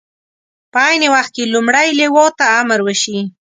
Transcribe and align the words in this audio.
په 0.71 0.79
عین 0.87 1.03
وخت 1.15 1.31
کې 1.35 1.51
لومړۍ 1.53 1.89
لواء 1.99 2.29
ته 2.39 2.45
امر 2.59 2.79
وشي. 2.83 3.19